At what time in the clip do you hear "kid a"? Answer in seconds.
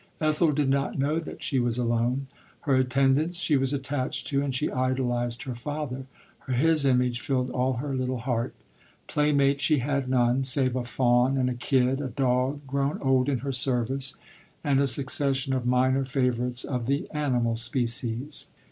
11.53-12.07